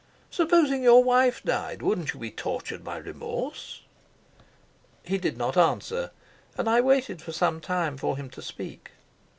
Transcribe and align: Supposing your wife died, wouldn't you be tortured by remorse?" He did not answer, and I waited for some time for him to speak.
Supposing 0.31 0.81
your 0.81 1.03
wife 1.03 1.43
died, 1.43 1.83
wouldn't 1.83 2.15
you 2.15 2.19
be 2.19 2.31
tortured 2.31 2.83
by 2.83 2.97
remorse?" 2.97 3.83
He 5.03 5.19
did 5.19 5.37
not 5.37 5.55
answer, 5.57 6.09
and 6.57 6.67
I 6.67 6.81
waited 6.81 7.21
for 7.21 7.33
some 7.33 7.59
time 7.61 7.97
for 7.97 8.17
him 8.17 8.27
to 8.31 8.41
speak. 8.41 8.93